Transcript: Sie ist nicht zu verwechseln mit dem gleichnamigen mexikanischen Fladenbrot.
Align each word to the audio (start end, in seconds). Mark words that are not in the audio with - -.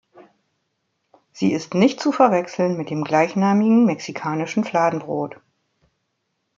Sie 1.31 1.53
ist 1.53 1.75
nicht 1.75 1.99
zu 1.99 2.11
verwechseln 2.11 2.75
mit 2.75 2.89
dem 2.89 3.03
gleichnamigen 3.03 3.85
mexikanischen 3.85 4.63
Fladenbrot. 4.63 5.39